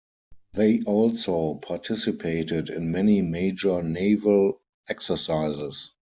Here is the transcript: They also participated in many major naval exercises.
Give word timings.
They 0.53 0.81
also 0.87 1.59
participated 1.61 2.71
in 2.71 2.91
many 2.91 3.21
major 3.21 3.83
naval 3.83 4.59
exercises. 4.89 5.91